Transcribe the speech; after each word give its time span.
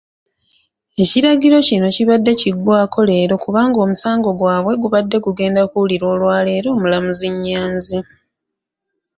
Ekiragiro 1.03 1.57
kino 1.67 1.87
kibadde 1.95 2.31
kiggwako 2.41 2.99
leero 3.09 3.35
kubanga 3.43 3.77
omusango 3.85 4.29
gwabwe 4.39 4.73
gubadde 4.81 5.17
gugenda 5.25 5.61
kuwulirwa 5.69 6.07
olwaleero 6.15 6.67
omulamuzi 6.71 7.27
Nyanzi. 7.43 7.99